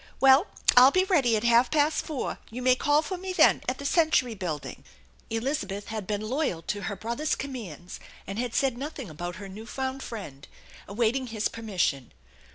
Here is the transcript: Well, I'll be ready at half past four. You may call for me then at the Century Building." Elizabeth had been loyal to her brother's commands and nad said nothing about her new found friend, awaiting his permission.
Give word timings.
Well, 0.19 0.47
I'll 0.75 0.89
be 0.89 1.03
ready 1.03 1.37
at 1.37 1.43
half 1.43 1.69
past 1.69 2.03
four. 2.03 2.39
You 2.49 2.63
may 2.63 2.73
call 2.73 3.03
for 3.03 3.19
me 3.19 3.33
then 3.33 3.61
at 3.69 3.77
the 3.77 3.85
Century 3.85 4.33
Building." 4.33 4.83
Elizabeth 5.29 5.89
had 5.89 6.07
been 6.07 6.21
loyal 6.27 6.63
to 6.63 6.81
her 6.81 6.95
brother's 6.95 7.35
commands 7.35 7.99
and 8.25 8.39
nad 8.39 8.55
said 8.55 8.79
nothing 8.79 9.11
about 9.11 9.35
her 9.35 9.47
new 9.47 9.67
found 9.67 10.01
friend, 10.01 10.47
awaiting 10.87 11.27
his 11.27 11.49
permission. 11.49 12.13